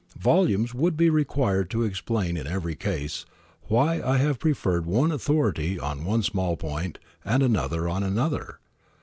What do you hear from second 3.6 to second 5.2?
why I have preferred one